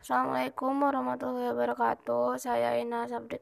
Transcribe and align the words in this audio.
Assalamualaikum 0.00 0.80
warahmatullahi 0.80 1.52
wabarakatuh. 1.52 2.40
Saya 2.40 2.72
Ina 2.80 3.04
Sabri 3.04 3.36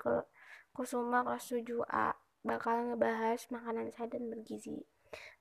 Kusuma 0.75 1.23
kelas 1.23 1.55
7A 1.55 2.19
bakal 2.43 2.83
ngebahas 2.83 3.47
makanan 3.55 3.95
sehat 3.95 4.11
dan 4.11 4.27
bergizi. 4.27 4.83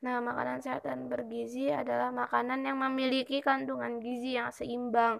Nah, 0.06 0.22
makanan 0.22 0.62
sehat 0.62 0.86
dan 0.86 1.10
bergizi 1.10 1.74
adalah 1.74 2.14
makanan 2.14 2.62
yang 2.62 2.78
memiliki 2.86 3.42
kandungan 3.42 3.98
gizi 3.98 4.38
yang 4.38 4.54
seimbang 4.54 5.18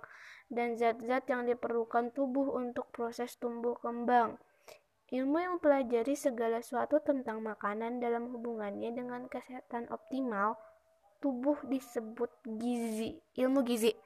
dan 0.54 0.78
zat-zat 0.78 1.26
yang 1.34 1.50
diperlukan 1.50 2.14
tubuh 2.14 2.54
untuk 2.54 2.94
proses 2.94 3.34
tumbuh 3.42 3.74
kembang. 3.82 4.38
Ilmu 5.10 5.38
yang 5.42 5.58
mempelajari 5.58 6.14
segala 6.14 6.62
sesuatu 6.62 7.02
tentang 7.02 7.42
makanan 7.42 7.98
dalam 7.98 8.30
hubungannya 8.30 8.94
dengan 8.94 9.26
kesehatan 9.26 9.90
optimal 9.90 10.62
tubuh 11.26 11.58
disebut 11.66 12.30
gizi, 12.46 13.18
ilmu 13.34 13.66
gizi 13.66 13.98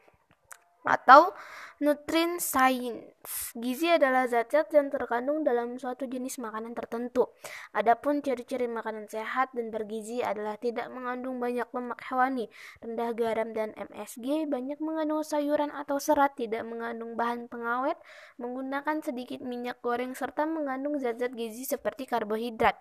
atau 0.81 1.33
nutrient 1.81 2.37
science. 2.37 3.57
Gizi 3.57 3.89
adalah 3.89 4.29
zat-zat 4.29 4.69
yang 4.69 4.93
terkandung 4.93 5.41
dalam 5.41 5.81
suatu 5.81 6.05
jenis 6.05 6.37
makanan 6.37 6.77
tertentu. 6.77 7.25
Adapun 7.73 8.21
ciri-ciri 8.21 8.69
makanan 8.69 9.09
sehat 9.09 9.49
dan 9.57 9.73
bergizi 9.73 10.21
adalah 10.21 10.61
tidak 10.61 10.93
mengandung 10.93 11.41
banyak 11.41 11.65
lemak 11.73 12.01
hewani, 12.05 12.45
rendah 12.85 13.17
garam 13.17 13.49
dan 13.57 13.73
MSG, 13.73 14.45
banyak 14.45 14.77
mengandung 14.77 15.25
sayuran 15.25 15.73
atau 15.73 15.97
serat, 15.97 16.37
tidak 16.37 16.61
mengandung 16.69 17.17
bahan 17.17 17.49
pengawet, 17.49 17.97
menggunakan 18.37 19.01
sedikit 19.01 19.41
minyak 19.41 19.81
goreng 19.81 20.13
serta 20.13 20.45
mengandung 20.45 21.01
zat-zat 21.01 21.33
gizi 21.33 21.65
seperti 21.65 22.05
karbohidrat, 22.05 22.77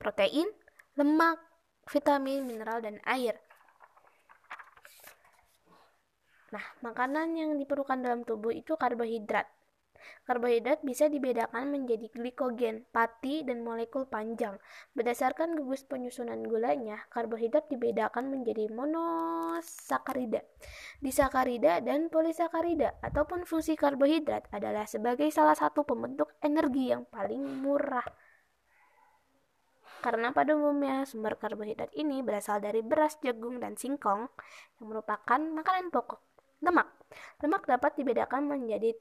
protein, 0.00 0.48
lemak, 0.96 1.44
vitamin, 1.92 2.48
mineral 2.48 2.80
dan 2.80 3.04
air. 3.04 3.36
Nah, 6.54 6.62
makanan 6.86 7.34
yang 7.34 7.50
diperlukan 7.58 7.98
dalam 7.98 8.22
tubuh 8.22 8.54
itu 8.54 8.78
karbohidrat. 8.78 9.50
Karbohidrat 10.22 10.86
bisa 10.86 11.10
dibedakan 11.10 11.74
menjadi 11.74 12.06
glikogen, 12.14 12.86
pati, 12.94 13.42
dan 13.42 13.66
molekul 13.66 14.06
panjang. 14.06 14.54
Berdasarkan 14.94 15.58
gugus 15.58 15.82
penyusunan 15.82 16.46
gulanya, 16.46 17.02
karbohidrat 17.10 17.66
dibedakan 17.66 18.30
menjadi 18.30 18.70
monosakarida, 18.70 20.46
disakarida, 21.02 21.82
dan 21.82 22.06
polisakarida. 22.06 23.02
Ataupun 23.02 23.42
fungsi 23.48 23.74
karbohidrat 23.74 24.46
adalah 24.54 24.86
sebagai 24.86 25.26
salah 25.34 25.58
satu 25.58 25.82
pembentuk 25.82 26.38
energi 26.38 26.94
yang 26.94 27.02
paling 27.10 27.42
murah. 27.64 28.06
Karena 30.04 30.30
pada 30.36 30.52
umumnya 30.54 31.02
sumber 31.08 31.34
karbohidrat 31.34 31.90
ini 31.96 32.20
berasal 32.20 32.60
dari 32.60 32.84
beras, 32.84 33.16
jagung, 33.24 33.56
dan 33.56 33.74
singkong 33.74 34.28
yang 34.78 34.86
merupakan 34.86 35.40
makanan 35.40 35.88
pokok 35.88 36.33
Lemak. 36.64 36.88
Lemak 37.44 37.68
dapat 37.68 37.92
dibedakan 37.94 38.48
menjadi 38.48 38.96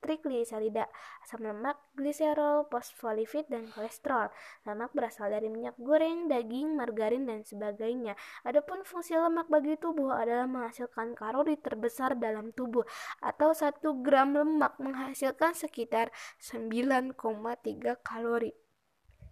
trigliserida, 0.00 0.88
asam 1.20 1.44
lemak, 1.44 1.76
gliserol, 1.92 2.64
fosfolipid, 2.72 3.44
dan 3.52 3.68
kolesterol. 3.68 4.32
Lemak 4.64 4.90
berasal 4.96 5.28
dari 5.28 5.52
minyak 5.52 5.76
goreng, 5.76 6.26
daging, 6.32 6.74
margarin, 6.80 7.28
dan 7.28 7.44
sebagainya. 7.44 8.16
Adapun 8.42 8.82
fungsi 8.88 9.14
lemak 9.14 9.52
bagi 9.52 9.76
tubuh 9.76 10.16
adalah 10.16 10.48
menghasilkan 10.48 11.12
kalori 11.12 11.60
terbesar 11.60 12.16
dalam 12.16 12.50
tubuh, 12.56 12.88
atau 13.20 13.52
1 13.52 13.84
gram 14.00 14.32
lemak 14.32 14.80
menghasilkan 14.80 15.52
sekitar 15.52 16.08
9,3 16.40 18.00
kalori. 18.00 18.50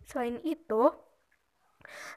Selain 0.04 0.38
itu, 0.44 0.92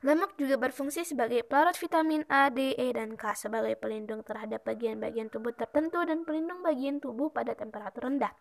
Lemak 0.04 0.38
juga 0.38 0.60
berfungsi 0.60 1.08
sebagai 1.08 1.42
pelarut 1.48 1.76
vitamin 1.80 2.22
A, 2.28 2.52
D, 2.54 2.76
E, 2.76 2.94
dan 2.94 3.16
K 3.16 3.34
sebagai 3.34 3.76
pelindung 3.80 4.22
terhadap 4.22 4.66
bagian-bagian 4.68 5.32
tubuh 5.32 5.56
tertentu 5.56 6.04
dan 6.04 6.28
pelindung 6.28 6.62
bagian 6.62 7.00
tubuh 7.00 7.32
pada 7.34 7.56
temperatur 7.56 8.08
rendah. 8.08 8.32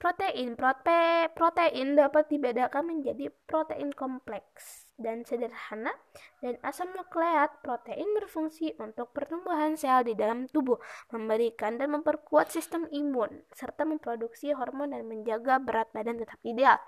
Protein 0.00 0.58
prote 0.58 1.30
protein 1.36 1.94
dapat 1.94 2.26
dibedakan 2.32 2.96
menjadi 2.96 3.30
protein 3.46 3.94
kompleks 3.94 4.90
dan 4.98 5.26
sederhana 5.26 5.90
dan 6.38 6.58
asam 6.62 6.90
nukleat 6.94 7.62
protein 7.64 8.06
berfungsi 8.18 8.78
untuk 8.78 9.10
pertumbuhan 9.10 9.74
sel 9.74 10.06
di 10.06 10.14
dalam 10.14 10.46
tubuh, 10.50 10.78
memberikan 11.10 11.78
dan 11.78 11.90
memperkuat 11.90 12.54
sistem 12.54 12.86
imun 12.90 13.42
serta 13.50 13.82
memproduksi 13.82 14.54
hormon 14.54 14.94
dan 14.94 15.06
menjaga 15.06 15.58
berat 15.58 15.90
badan 15.90 16.22
tetap 16.22 16.38
ideal. 16.46 16.78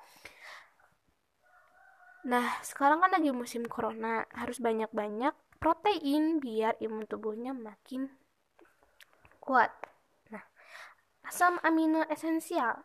Nah, 2.25 2.57
sekarang 2.65 3.05
kan 3.05 3.13
lagi 3.13 3.29
musim 3.37 3.69
corona, 3.69 4.25
harus 4.33 4.57
banyak-banyak 4.57 5.37
protein 5.61 6.41
biar 6.41 6.73
imun 6.81 7.05
tubuhnya 7.05 7.53
makin 7.53 8.09
kuat. 9.45 9.69
Nah, 10.33 10.41
asam 11.29 11.61
amino 11.61 12.01
esensial. 12.09 12.81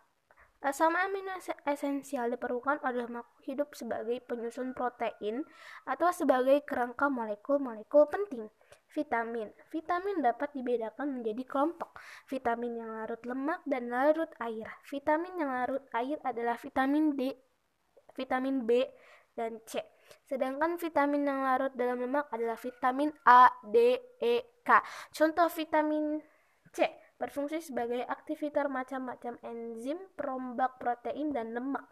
Asam 0.59 0.91
amino 0.91 1.39
esensial 1.63 2.35
diperlukan 2.35 2.83
oleh 2.83 3.07
makhluk 3.07 3.39
hidup 3.47 3.69
sebagai 3.79 4.19
penyusun 4.27 4.75
protein 4.75 5.47
atau 5.87 6.11
sebagai 6.11 6.67
kerangka 6.67 7.07
molekul-molekul 7.07 8.11
penting. 8.11 8.51
Vitamin. 8.91 9.47
Vitamin 9.71 10.19
dapat 10.19 10.51
dibedakan 10.51 11.21
menjadi 11.21 11.47
kelompok. 11.47 11.95
Vitamin 12.27 12.83
yang 12.83 12.91
larut 12.91 13.21
lemak 13.23 13.63
dan 13.63 13.87
larut 13.87 14.27
air. 14.43 14.67
Vitamin 14.83 15.33
yang 15.39 15.51
larut 15.53 15.85
air 15.95 16.17
adalah 16.25 16.57
vitamin 16.57 17.13
D, 17.15 17.37
vitamin 18.17 18.65
B, 18.65 18.83
dan 19.39 19.63
C. 19.63 19.79
Sedangkan 20.27 20.75
vitamin 20.75 21.23
yang 21.23 21.47
larut 21.47 21.71
dalam 21.71 22.03
lemak 22.03 22.27
adalah 22.35 22.59
vitamin 22.59 23.07
A, 23.23 23.47
D, 23.63 23.95
E, 24.19 24.59
K. 24.59 24.69
Contoh 25.15 25.47
vitamin 25.47 26.19
C 26.75 26.83
berfungsi 27.19 27.59
sebagai 27.59 28.01
aktivator 28.07 28.71
macam-macam 28.71 29.35
enzim, 29.43 29.99
perombak 30.15 30.79
protein 30.79 31.35
dan 31.35 31.51
lemak, 31.51 31.83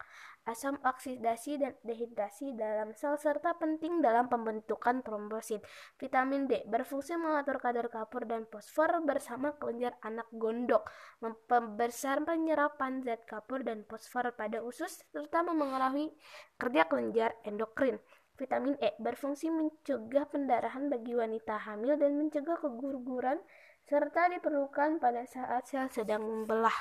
asam 0.48 0.80
oksidasi 0.80 1.60
dan 1.60 1.76
dehidrasi 1.84 2.56
dalam 2.56 2.96
sel 2.96 3.20
serta 3.20 3.60
penting 3.60 4.00
dalam 4.00 4.32
pembentukan 4.32 5.04
trombosit. 5.04 5.60
Vitamin 6.00 6.48
D 6.48 6.64
berfungsi 6.64 7.20
mengatur 7.20 7.60
kadar 7.60 7.92
kapur 7.92 8.24
dan 8.24 8.48
fosfor 8.48 8.88
bersama 9.04 9.52
kelenjar 9.60 10.00
anak 10.00 10.26
gondok, 10.32 10.88
membesar 11.20 12.24
penyerapan 12.24 13.04
zat 13.04 13.28
kapur 13.28 13.60
dan 13.60 13.84
fosfor 13.84 14.32
pada 14.32 14.64
usus 14.64 15.04
serta 15.12 15.44
memengaruhi 15.44 16.08
kerja 16.56 16.88
kelenjar 16.88 17.36
endokrin. 17.44 18.00
Vitamin 18.38 18.78
E 18.78 18.94
berfungsi 19.02 19.50
mencegah 19.50 20.30
pendarahan 20.30 20.86
bagi 20.86 21.10
wanita 21.10 21.58
hamil 21.58 21.98
dan 21.98 22.14
mencegah 22.14 22.54
keguguran 22.62 23.42
serta 23.88 24.28
diperlukan 24.28 25.00
pada 25.00 25.24
saat 25.24 25.64
sel 25.64 25.88
sedang 25.88 26.20
membelah. 26.20 26.76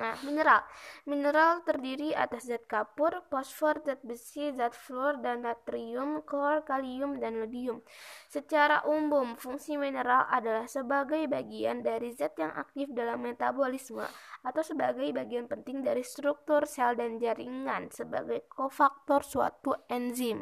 Nah, 0.00 0.14
mineral. 0.22 0.62
Mineral 1.10 1.66
terdiri 1.66 2.14
atas 2.14 2.46
zat 2.46 2.64
kapur, 2.70 3.26
fosfor, 3.26 3.82
zat 3.82 3.98
besi, 4.06 4.54
zat 4.54 4.70
fluor, 4.70 5.18
dan 5.18 5.42
natrium, 5.42 6.22
klor, 6.22 6.62
kalium, 6.62 7.18
dan 7.18 7.42
lodium. 7.42 7.82
Secara 8.30 8.86
umum, 8.86 9.34
fungsi 9.34 9.74
mineral 9.74 10.30
adalah 10.30 10.70
sebagai 10.70 11.26
bagian 11.26 11.82
dari 11.82 12.14
zat 12.14 12.38
yang 12.38 12.54
aktif 12.54 12.90
dalam 12.94 13.22
metabolisme 13.22 14.06
atau 14.46 14.62
sebagai 14.62 15.10
bagian 15.10 15.50
penting 15.50 15.82
dari 15.82 16.06
struktur 16.06 16.64
sel 16.70 16.94
dan 16.94 17.18
jaringan 17.18 17.90
sebagai 17.90 18.46
kofaktor 18.46 19.26
suatu 19.26 19.74
enzim. 19.90 20.40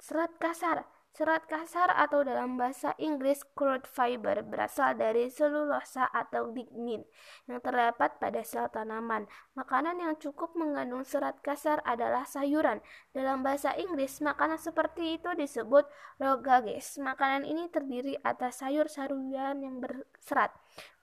Serat 0.00 0.38
kasar 0.40 0.99
Serat 1.10 1.50
kasar 1.50 1.90
atau 1.90 2.22
dalam 2.22 2.54
bahasa 2.54 2.94
Inggris 2.94 3.42
crude 3.58 3.82
fiber 3.82 4.46
berasal 4.46 4.94
dari 4.94 5.26
selulosa 5.26 6.06
atau 6.06 6.54
lignin 6.54 7.02
yang 7.50 7.58
terdapat 7.58 8.14
pada 8.22 8.46
sel 8.46 8.70
tanaman. 8.70 9.26
Makanan 9.58 9.98
yang 9.98 10.14
cukup 10.22 10.54
mengandung 10.54 11.02
serat 11.02 11.42
kasar 11.42 11.82
adalah 11.82 12.22
sayuran. 12.22 12.78
Dalam 13.10 13.42
bahasa 13.42 13.74
Inggris, 13.74 14.22
makanan 14.22 14.62
seperti 14.62 15.18
itu 15.18 15.34
disebut 15.34 15.82
rogages. 16.22 16.94
Makanan 17.02 17.42
ini 17.42 17.66
terdiri 17.66 18.14
atas 18.22 18.62
sayur-sayuran 18.62 19.66
yang 19.66 19.82
berserat 19.82 20.54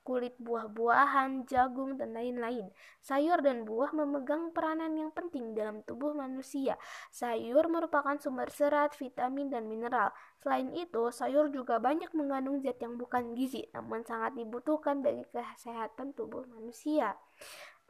kulit 0.08 0.40
buah-buahan, 0.40 1.44
jagung, 1.52 2.00
dan 2.00 2.16
lain-lain. 2.16 2.72
Sayur 3.04 3.44
dan 3.44 3.68
buah 3.68 3.92
memegang 3.92 4.56
peranan 4.56 4.96
yang 4.96 5.12
penting 5.12 5.52
dalam 5.52 5.84
tubuh 5.84 6.16
manusia. 6.16 6.80
Sayur 7.12 7.68
merupakan 7.68 8.16
sumber 8.16 8.48
serat, 8.48 8.96
vitamin, 8.96 9.52
dan 9.52 9.68
mineral. 9.68 10.16
Selain 10.40 10.72
itu, 10.72 11.12
sayur 11.12 11.52
juga 11.52 11.84
banyak 11.84 12.16
mengandung 12.16 12.64
zat 12.64 12.80
yang 12.80 12.96
bukan 12.96 13.36
gizi, 13.36 13.68
namun 13.76 14.08
sangat 14.08 14.40
dibutuhkan 14.40 15.04
bagi 15.04 15.28
kesehatan 15.28 16.16
tubuh 16.16 16.48
manusia. 16.48 17.20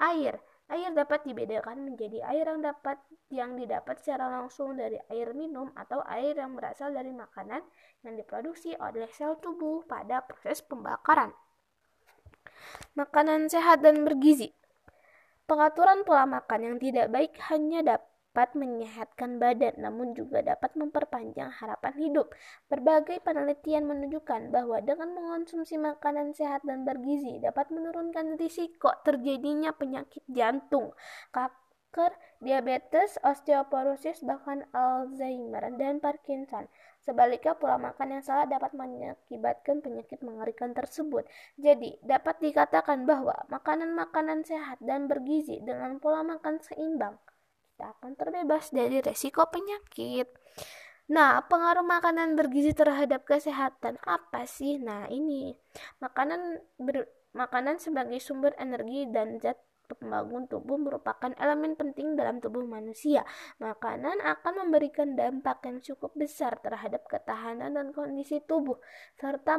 Air 0.02 0.42
Air 0.68 0.92
dapat 0.92 1.24
dibedakan 1.24 1.80
menjadi 1.80 2.28
air 2.28 2.44
yang 2.44 2.60
dapat 2.60 3.00
yang 3.31 3.56
didapat 3.56 4.04
secara 4.04 4.28
langsung 4.28 4.75
dari 4.75 5.00
air 5.08 5.31
minum 5.31 5.72
atau 5.72 6.04
air 6.04 6.36
yang 6.36 6.60
berasal 6.60 6.92
dari 6.92 7.16
makanan 7.16 7.64
yang 8.04 8.19
diproduksi 8.19 8.75
oleh 8.75 9.08
sel 9.16 9.40
tubuh 9.40 9.88
pada 9.88 10.19
proses 10.28 10.60
pembakaran. 10.60 11.31
Makanan 12.98 13.50
sehat 13.50 13.86
dan 13.86 14.06
bergizi. 14.06 14.54
Pengaturan 15.48 16.04
pola 16.04 16.27
makan 16.27 16.59
yang 16.59 16.77
tidak 16.77 17.07
baik 17.07 17.39
hanya 17.48 17.80
dapat 17.95 18.51
menyehatkan 18.51 19.39
badan, 19.39 19.80
namun 19.80 20.12
juga 20.12 20.44
dapat 20.44 20.75
memperpanjang 20.75 21.50
harapan 21.56 21.95
hidup. 21.95 22.36
Berbagai 22.68 23.24
penelitian 23.24 23.88
menunjukkan 23.88 24.51
bahwa 24.51 24.83
dengan 24.83 25.15
mengonsumsi 25.15 25.80
makanan 25.80 26.36
sehat 26.36 26.68
dan 26.68 26.83
bergizi 26.83 27.39
dapat 27.39 27.71
menurunkan 27.71 28.36
risiko 28.36 28.92
terjadinya 29.07 29.71
penyakit 29.71 30.21
jantung, 30.27 30.92
kanker, 31.31 32.12
diabetes, 32.44 33.15
osteoporosis, 33.24 34.21
bahkan 34.27 34.68
Alzheimer 34.75 35.63
dan 35.80 36.04
Parkinson. 36.04 36.68
Sebaliknya, 37.07 37.56
pola 37.56 37.80
makan 37.80 38.19
yang 38.19 38.24
salah 38.27 38.44
dapat 38.44 38.75
mengakibatkan 38.75 39.80
penyakit 39.80 40.19
mengerikan 40.27 40.75
tersebut. 40.75 41.24
Jadi, 41.56 41.95
dapat 42.04 42.44
dikatakan 42.44 43.07
bahwa 43.07 43.48
makanan-makanan 43.48 44.44
sehat 44.44 44.83
dan 44.83 45.07
bergizi 45.07 45.63
dengan 45.63 46.04
pola 46.04 46.27
makan 46.27 46.59
seimbang, 46.59 47.15
kita 47.71 47.95
akan 47.95 48.12
terbebas 48.19 48.75
dari 48.75 49.00
resiko 49.00 49.48
penyakit. 49.48 50.27
Nah, 51.07 51.39
pengaruh 51.48 51.88
makanan 51.88 52.36
bergizi 52.36 52.75
terhadap 52.75 53.24
kesehatan 53.24 53.95
apa 54.04 54.44
sih? 54.44 54.75
Nah, 54.75 55.07
ini 55.07 55.56
makanan 56.04 56.59
ber, 56.75 57.07
makanan 57.31 57.80
sebagai 57.80 58.19
sumber 58.19 58.51
energi 58.59 59.07
dan 59.07 59.39
zat 59.39 59.56
pembangun 59.88 60.45
tubuh 60.51 60.75
merupakan 60.75 61.31
elemen 61.39 61.80
penting 61.80 62.19
dalam 62.19 62.44
tubuh 62.44 62.68
manusia. 62.68 63.24
Makanan 63.63 64.19
akan 64.19 64.68
memberikan 64.68 65.16
dampak 65.16 65.63
yang 65.63 65.80
cukup 65.80 66.12
besar 66.19 66.60
terhadap 66.60 67.07
ketahanan 67.07 67.74
dan 67.74 67.95
kondisi 67.95 68.44
tubuh, 68.44 68.78
serta 69.16 69.56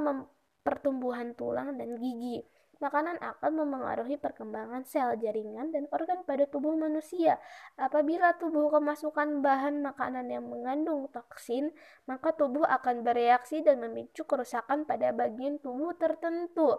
pertumbuhan 0.60 1.32
tulang 1.32 1.80
dan 1.80 1.96
gigi. 1.96 2.44
Makanan 2.78 3.18
akan 3.18 3.52
memengaruhi 3.58 4.22
perkembangan 4.22 4.86
sel, 4.86 5.18
jaringan, 5.18 5.74
dan 5.74 5.90
organ 5.90 6.22
pada 6.22 6.46
tubuh 6.46 6.78
manusia. 6.78 7.34
Apabila 7.74 8.38
tubuh 8.38 8.70
kemasukan 8.70 9.42
bahan 9.42 9.82
makanan 9.82 10.30
yang 10.30 10.46
mengandung 10.46 11.10
toksin, 11.10 11.74
maka 12.06 12.30
tubuh 12.38 12.62
akan 12.62 13.02
bereaksi 13.02 13.66
dan 13.66 13.82
memicu 13.82 14.22
kerusakan 14.22 14.86
pada 14.86 15.10
bagian 15.10 15.58
tubuh 15.58 15.98
tertentu. 15.98 16.78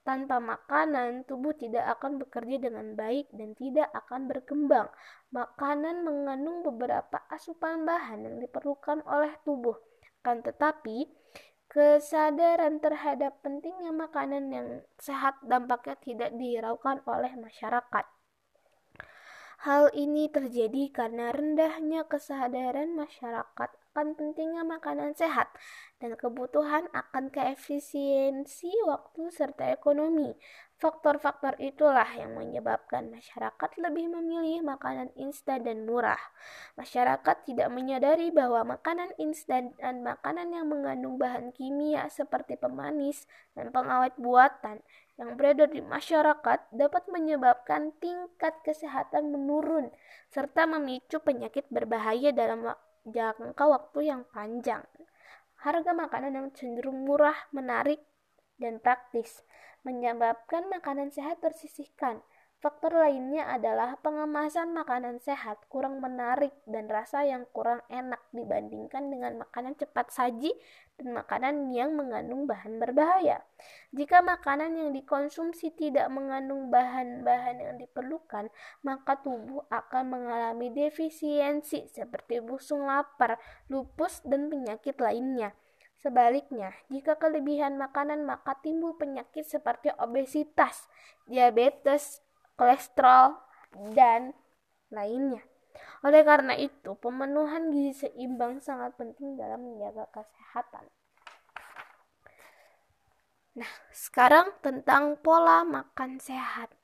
Tanpa 0.00 0.40
makanan, 0.40 1.28
tubuh 1.28 1.52
tidak 1.52 2.00
akan 2.00 2.24
bekerja 2.24 2.64
dengan 2.64 2.96
baik 2.96 3.28
dan 3.28 3.52
tidak 3.52 3.92
akan 3.92 4.32
berkembang. 4.32 4.88
Makanan 5.28 6.08
mengandung 6.08 6.64
beberapa 6.64 7.20
asupan 7.28 7.84
bahan 7.84 8.24
yang 8.24 8.36
diperlukan 8.40 9.04
oleh 9.04 9.36
tubuh. 9.44 9.76
Kan 10.24 10.40
tetapi, 10.40 11.04
Kesadaran 11.68 12.80
terhadap 12.80 13.44
pentingnya 13.44 13.92
makanan 13.92 14.48
yang 14.48 14.68
sehat 14.96 15.36
dampaknya 15.44 16.00
tidak 16.00 16.30
dihiraukan 16.32 17.04
oleh 17.04 17.36
masyarakat. 17.36 18.08
Hal 19.68 19.92
ini 19.92 20.32
terjadi 20.32 20.88
karena 20.88 21.28
rendahnya 21.28 22.08
kesadaran 22.08 22.96
masyarakat 22.96 23.70
akan 23.98 24.14
pentingnya 24.14 24.62
makanan 24.62 25.10
sehat 25.18 25.50
dan 25.98 26.14
kebutuhan 26.14 26.86
akan 26.94 27.34
keefisiensi 27.34 28.70
waktu 28.86 29.26
serta 29.34 29.74
ekonomi. 29.74 30.38
Faktor-faktor 30.78 31.58
itulah 31.58 32.06
yang 32.14 32.38
menyebabkan 32.38 33.10
masyarakat 33.10 33.70
lebih 33.82 34.06
memilih 34.14 34.62
makanan 34.62 35.10
instan 35.18 35.66
dan 35.66 35.82
murah. 35.82 36.22
Masyarakat 36.78 37.42
tidak 37.42 37.74
menyadari 37.74 38.30
bahwa 38.30 38.78
makanan 38.78 39.10
instan 39.18 39.74
dan 39.82 40.06
makanan 40.06 40.54
yang 40.54 40.70
mengandung 40.70 41.18
bahan 41.18 41.50
kimia 41.50 42.06
seperti 42.06 42.54
pemanis 42.54 43.26
dan 43.58 43.74
pengawet 43.74 44.14
buatan 44.14 44.78
yang 45.18 45.34
beredar 45.34 45.66
di 45.66 45.82
masyarakat 45.82 46.70
dapat 46.70 47.02
menyebabkan 47.10 47.90
tingkat 47.98 48.54
kesehatan 48.62 49.34
menurun 49.34 49.90
serta 50.30 50.70
memicu 50.70 51.18
penyakit 51.18 51.66
berbahaya 51.74 52.30
dalam 52.30 52.62
jangka 53.10 53.64
waktu 53.64 54.12
yang 54.12 54.22
panjang. 54.30 54.84
Harga 55.58 55.90
makanan 55.90 56.32
yang 56.38 56.48
cenderung 56.54 57.02
murah, 57.02 57.36
menarik, 57.50 57.98
dan 58.58 58.82
praktis 58.82 59.42
menyebabkan 59.86 60.66
makanan 60.68 61.14
sehat 61.14 61.38
tersisihkan. 61.40 62.20
Faktor 62.58 62.90
lainnya 62.90 63.46
adalah 63.54 63.94
pengemasan 64.02 64.74
makanan 64.74 65.22
sehat 65.22 65.62
kurang 65.70 66.02
menarik 66.02 66.50
dan 66.66 66.90
rasa 66.90 67.22
yang 67.22 67.46
kurang 67.54 67.86
enak 67.86 68.18
dibandingkan 68.34 69.14
dengan 69.14 69.46
makanan 69.46 69.78
cepat 69.78 70.10
saji 70.10 70.50
dan 70.98 71.14
makanan 71.14 71.70
yang 71.70 71.94
mengandung 71.94 72.50
bahan 72.50 72.82
berbahaya. 72.82 73.46
Jika 73.94 74.26
makanan 74.26 74.74
yang 74.74 74.90
dikonsumsi 74.90 75.70
tidak 75.78 76.10
mengandung 76.10 76.66
bahan-bahan 76.66 77.62
yang 77.62 77.74
diperlukan, 77.78 78.50
maka 78.82 79.14
tubuh 79.22 79.62
akan 79.70 80.18
mengalami 80.18 80.74
defisiensi 80.74 81.86
seperti 81.86 82.42
busung 82.42 82.90
lapar, 82.90 83.38
lupus, 83.70 84.18
dan 84.26 84.50
penyakit 84.50 84.98
lainnya. 84.98 85.54
Sebaliknya, 85.98 86.74
jika 86.90 87.14
kelebihan 87.14 87.78
makanan 87.78 88.26
maka 88.26 88.58
timbul 88.58 88.98
penyakit 88.98 89.46
seperti 89.46 89.94
obesitas, 89.98 90.90
diabetes, 91.26 92.22
kolesterol, 92.58 93.38
dan 93.94 94.34
lainnya. 94.90 95.40
Oleh 96.02 96.26
karena 96.26 96.58
itu, 96.58 96.98
pemenuhan 96.98 97.70
gizi 97.70 98.06
seimbang 98.10 98.58
sangat 98.58 98.98
penting 98.98 99.38
dalam 99.38 99.62
menjaga 99.62 100.10
kesehatan. 100.10 100.90
Nah, 103.58 103.72
sekarang 103.90 104.54
tentang 104.62 105.18
pola 105.22 105.62
makan 105.62 106.18
sehat. 106.18 106.74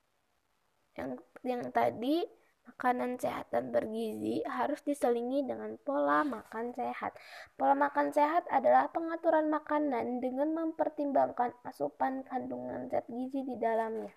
Yang 0.95 1.23
yang 1.43 1.63
tadi 1.71 2.23
Makanan 2.65 3.21
sehat 3.21 3.53
dan 3.53 3.69
bergizi 3.77 4.41
harus 4.49 4.81
diselingi 4.81 5.45
dengan 5.45 5.77
pola 5.85 6.25
makan 6.25 6.73
sehat. 6.73 7.13
Pola 7.61 7.77
makan 7.77 8.09
sehat 8.09 8.49
adalah 8.49 8.89
pengaturan 8.89 9.53
makanan 9.53 10.25
dengan 10.25 10.57
mempertimbangkan 10.57 11.53
asupan 11.69 12.25
kandungan 12.25 12.89
zat 12.89 13.05
gizi 13.13 13.45
di 13.45 13.61
dalamnya. 13.61 14.17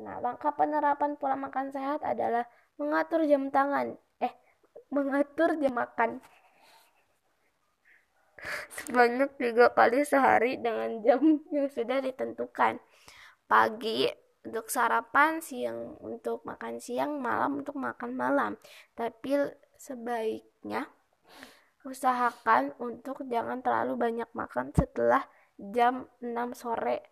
Nah, 0.00 0.16
langkah 0.24 0.56
penerapan 0.56 1.20
pola 1.20 1.36
makan 1.36 1.68
sehat 1.68 2.00
adalah 2.00 2.48
mengatur 2.80 3.28
jam 3.28 3.52
tangan, 3.52 3.92
eh, 4.24 4.32
mengatur 4.88 5.56
jam 5.60 5.76
makan. 5.76 6.24
Sebanyak 8.80 9.36
tiga 9.36 9.68
kali 9.76 10.02
sehari 10.08 10.56
dengan 10.56 11.04
jam 11.04 11.20
yang 11.52 11.68
sudah 11.68 12.00
ditentukan. 12.00 12.80
Pagi, 13.44 14.08
untuk 14.42 14.66
sarapan 14.66 15.38
siang 15.38 15.94
untuk 16.02 16.42
makan 16.42 16.82
siang 16.82 17.22
malam 17.22 17.62
untuk 17.62 17.78
makan 17.78 18.10
malam. 18.14 18.52
Tapi 18.98 19.38
sebaiknya 19.78 20.90
usahakan 21.82 22.74
untuk 22.78 23.26
jangan 23.26 23.62
terlalu 23.62 23.98
banyak 23.98 24.30
makan 24.34 24.70
setelah 24.74 25.22
jam 25.58 26.06
6 26.22 26.54
sore 26.54 27.11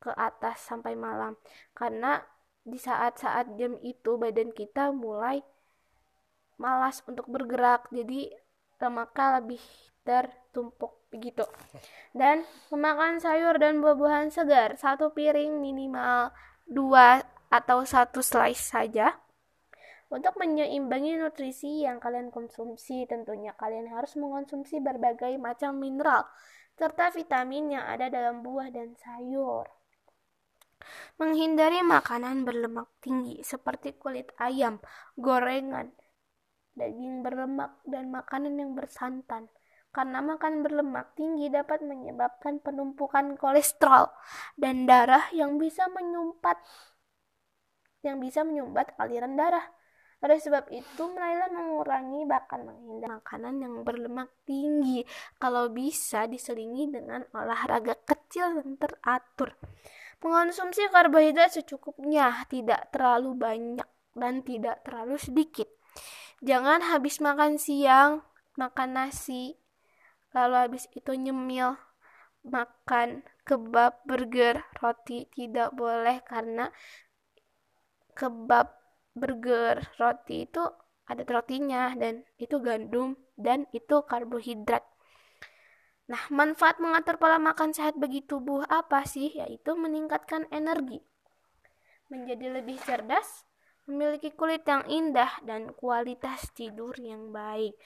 ke 0.00 0.10
atas 0.16 0.64
sampai 0.64 0.96
malam 0.96 1.36
karena 1.76 2.24
di 2.64 2.76
saat-saat 2.80 3.56
jam 3.60 3.76
itu 3.84 4.16
badan 4.16 4.50
kita 4.50 4.90
mulai 4.90 5.44
malas 6.60 7.04
untuk 7.04 7.28
bergerak 7.28 7.88
jadi 7.92 8.32
lemaknya 8.80 9.40
lebih 9.40 9.62
tertumpuk 10.04 10.96
begitu 11.12 11.44
dan 12.16 12.48
memakan 12.72 13.20
sayur 13.20 13.60
dan 13.60 13.84
buah-buahan 13.84 14.32
segar 14.32 14.76
satu 14.80 15.12
piring 15.12 15.60
minimal 15.60 16.32
dua 16.64 17.20
atau 17.50 17.82
satu 17.82 18.22
slice 18.22 18.62
saja. 18.62 19.18
Untuk 20.10 20.34
menyeimbangi 20.38 21.18
nutrisi 21.22 21.86
yang 21.86 22.02
kalian 22.02 22.34
konsumsi, 22.34 23.06
tentunya 23.06 23.54
kalian 23.54 23.90
harus 23.94 24.18
mengonsumsi 24.18 24.82
berbagai 24.82 25.38
macam 25.38 25.78
mineral 25.78 26.26
serta 26.74 27.14
vitamin 27.14 27.78
yang 27.78 27.84
ada 27.86 28.10
dalam 28.10 28.42
buah 28.42 28.74
dan 28.74 28.98
sayur. 28.98 29.70
Menghindari 31.20 31.84
makanan 31.84 32.48
berlemak 32.48 32.88
tinggi 33.04 33.40
seperti 33.44 33.96
kulit 33.96 34.32
ayam, 34.40 34.80
gorengan, 35.16 35.92
daging 36.74 37.20
berlemak, 37.20 37.80
dan 37.84 38.08
makanan 38.08 38.56
yang 38.56 38.72
bersantan 38.72 39.48
karena 39.90 40.22
makan 40.22 40.62
berlemak 40.62 41.18
tinggi 41.18 41.50
dapat 41.50 41.82
menyebabkan 41.82 42.62
penumpukan 42.62 43.34
kolesterol 43.34 44.06
dan 44.54 44.86
darah 44.86 45.26
yang 45.34 45.58
bisa 45.58 45.90
menyumpat 45.90 46.62
yang 48.00 48.16
bisa 48.22 48.46
menyumbat 48.46 48.96
aliran 48.96 49.36
darah. 49.36 49.66
Oleh 50.20 50.36
sebab 50.36 50.68
itu, 50.68 51.00
mulailah 51.00 51.48
mengurangi 51.48 52.28
bahkan 52.28 52.60
menghindari 52.60 53.08
makanan 53.08 53.54
yang 53.56 53.74
berlemak 53.80 54.28
tinggi. 54.44 55.00
Kalau 55.40 55.72
bisa 55.72 56.28
diselingi 56.28 56.92
dengan 56.92 57.24
olahraga 57.32 57.96
kecil 58.04 58.60
dan 58.60 58.76
teratur. 58.76 59.56
Mengonsumsi 60.20 60.84
karbohidrat 60.92 61.56
secukupnya, 61.56 62.44
tidak 62.52 62.92
terlalu 62.92 63.32
banyak 63.32 63.88
dan 64.12 64.44
tidak 64.44 64.84
terlalu 64.84 65.16
sedikit. 65.16 65.68
Jangan 66.44 66.84
habis 66.92 67.20
makan 67.24 67.56
siang, 67.56 68.24
makan 68.56 68.96
nasi, 68.96 69.56
lalu 70.36 70.56
habis 70.56 70.84
itu 70.92 71.12
nyemil 71.16 71.76
makan 72.44 73.24
kebab, 73.44 74.00
burger, 74.08 74.64
roti 74.80 75.28
tidak 75.32 75.72
boleh 75.76 76.24
karena 76.24 76.72
kebab, 78.16 78.72
burger, 79.12 79.84
roti 80.00 80.48
itu 80.48 80.64
ada 81.10 81.26
rotinya 81.26 81.92
dan 81.98 82.22
itu 82.38 82.62
gandum 82.62 83.18
dan 83.34 83.66
itu 83.74 84.04
karbohidrat 84.06 84.86
Nah, 86.10 86.26
manfaat 86.34 86.82
mengatur 86.82 87.22
pola 87.22 87.38
makan 87.38 87.70
sehat 87.70 87.94
bagi 87.94 88.26
tubuh 88.26 88.66
apa 88.66 89.06
sih? 89.06 89.30
Yaitu 89.30 89.78
meningkatkan 89.78 90.50
energi, 90.50 90.98
menjadi 92.10 92.50
lebih 92.50 92.82
cerdas, 92.82 93.46
memiliki 93.86 94.34
kulit 94.34 94.66
yang 94.66 94.82
indah, 94.90 95.30
dan 95.46 95.70
kualitas 95.70 96.50
tidur 96.50 96.98
yang 96.98 97.30
baik. 97.30 97.78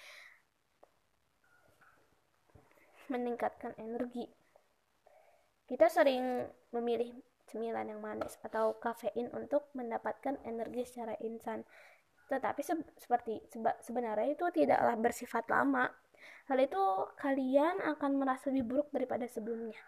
Meningkatkan 3.12 3.76
energi. 3.76 4.24
Kita 5.68 5.92
sering 5.92 6.48
memilih 6.72 7.12
cemilan 7.44 7.92
yang 7.92 8.00
manis 8.00 8.40
atau 8.40 8.80
kafein 8.80 9.28
untuk 9.36 9.68
mendapatkan 9.76 10.40
energi 10.48 10.88
secara 10.88 11.12
instan. 11.20 11.60
Tetapi 12.32 12.60
se 12.64 12.72
seperti 12.96 13.44
seba 13.52 13.76
sebenarnya 13.84 14.32
itu 14.32 14.48
tidaklah 14.48 14.96
bersifat 14.96 15.44
lama 15.52 15.92
Hal 16.48 16.60
itu 16.60 16.82
kalian 17.16 17.80
akan 17.80 18.20
merasa 18.20 18.52
lebih 18.52 18.64
buruk 18.68 18.88
daripada 18.92 19.24
sebelumnya. 19.24 19.80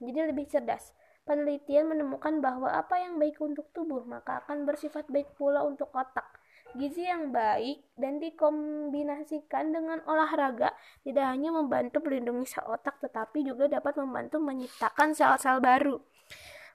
Menjadi 0.00 0.32
lebih 0.32 0.46
cerdas. 0.48 0.96
Penelitian 1.22 1.86
menemukan 1.86 2.42
bahwa 2.42 2.72
apa 2.74 2.98
yang 2.98 3.20
baik 3.20 3.38
untuk 3.38 3.70
tubuh 3.70 4.02
maka 4.02 4.42
akan 4.42 4.66
bersifat 4.66 5.06
baik 5.06 5.38
pula 5.38 5.62
untuk 5.62 5.92
otak. 5.94 6.26
Gizi 6.72 7.04
yang 7.04 7.30
baik 7.30 7.84
dan 8.00 8.16
dikombinasikan 8.16 9.76
dengan 9.76 10.00
olahraga 10.08 10.72
tidak 11.04 11.26
hanya 11.28 11.52
membantu 11.52 12.00
melindungi 12.00 12.48
sel 12.48 12.64
otak 12.64 12.96
tetapi 13.04 13.44
juga 13.44 13.68
dapat 13.68 14.00
membantu 14.00 14.40
menciptakan 14.40 15.12
sel-sel 15.12 15.60
baru. 15.60 16.00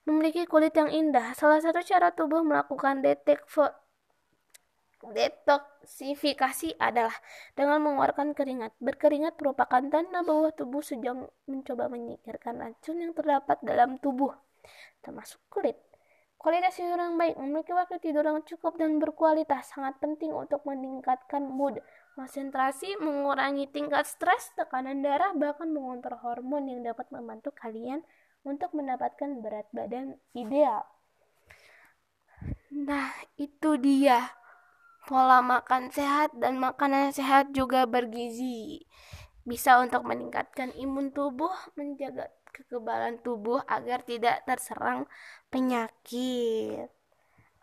Memiliki 0.08 0.48
kulit 0.48 0.72
yang 0.78 0.88
indah, 0.88 1.36
salah 1.36 1.60
satu 1.60 1.84
cara 1.84 2.16
tubuh 2.16 2.40
melakukan 2.40 3.04
detek 3.04 3.44
detoksifikasi 5.02 6.78
adalah 6.82 7.14
dengan 7.54 7.82
mengeluarkan 7.86 8.34
keringat. 8.34 8.74
Berkeringat 8.82 9.38
merupakan 9.38 9.84
tanda 9.88 10.26
bahwa 10.26 10.50
tubuh 10.54 10.82
sedang 10.82 11.30
mencoba 11.46 11.88
menyingkirkan 11.88 12.58
racun 12.58 12.98
yang 13.02 13.14
terdapat 13.14 13.62
dalam 13.62 14.02
tubuh, 14.02 14.34
termasuk 15.06 15.40
kulit. 15.50 15.78
Kualitas 16.38 16.78
tidur 16.78 17.02
yang 17.02 17.18
baik 17.18 17.34
memiliki 17.42 17.74
waktu 17.74 17.98
tidur 17.98 18.22
yang 18.22 18.46
cukup 18.46 18.78
dan 18.78 19.02
berkualitas 19.02 19.74
sangat 19.74 19.98
penting 19.98 20.30
untuk 20.30 20.62
meningkatkan 20.70 21.42
mood, 21.42 21.82
konsentrasi, 22.14 22.94
mengurangi 23.02 23.66
tingkat 23.74 24.06
stres, 24.06 24.54
tekanan 24.54 25.02
darah, 25.02 25.34
bahkan 25.34 25.74
mengontrol 25.74 26.22
hormon 26.22 26.70
yang 26.70 26.86
dapat 26.86 27.10
membantu 27.10 27.50
kalian 27.58 28.06
untuk 28.46 28.70
mendapatkan 28.78 29.42
berat 29.42 29.66
badan 29.74 30.22
ideal. 30.38 30.86
Nah, 32.70 33.10
itu 33.42 33.82
dia 33.82 34.30
pola 35.08 35.40
makan 35.40 35.88
sehat 35.90 36.36
dan 36.36 36.60
makanan 36.60 37.16
sehat 37.16 37.56
juga 37.56 37.88
bergizi. 37.88 38.84
Bisa 39.48 39.80
untuk 39.80 40.04
meningkatkan 40.04 40.76
imun 40.76 41.16
tubuh, 41.16 41.56
menjaga 41.80 42.28
kekebalan 42.52 43.24
tubuh 43.24 43.64
agar 43.64 44.04
tidak 44.04 44.44
terserang 44.44 45.08
penyakit. 45.48 46.92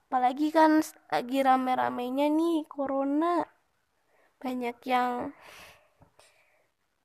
Apalagi 0.08 0.48
kan 0.48 0.80
lagi 1.12 1.38
rame-ramenya 1.44 2.32
nih 2.32 2.64
corona. 2.64 3.44
Banyak 4.40 4.80
yang 4.88 5.36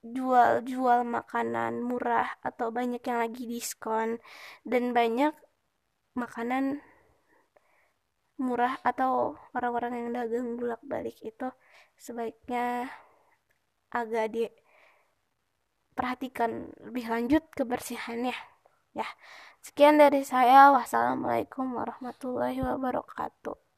jual-jual 0.00 1.04
makanan 1.04 1.84
murah 1.84 2.40
atau 2.40 2.72
banyak 2.72 3.04
yang 3.04 3.20
lagi 3.20 3.44
diskon 3.44 4.16
dan 4.64 4.96
banyak 4.96 5.36
makanan 6.16 6.80
murah 8.46 8.74
atau 8.90 9.12
orang-orang 9.56 9.92
yang 10.00 10.10
dagang 10.16 10.46
bulak 10.58 10.80
balik 10.92 11.16
itu 11.30 11.46
sebaiknya 12.04 12.60
agak 13.98 14.26
diperhatikan 14.34 16.50
lebih 16.86 17.04
lanjut 17.12 17.42
kebersihannya 17.58 18.36
ya. 18.98 19.08
Sekian 19.60 20.00
dari 20.00 20.24
saya. 20.24 20.72
Wassalamualaikum 20.72 21.76
warahmatullahi 21.76 22.64
wabarakatuh 22.64 23.69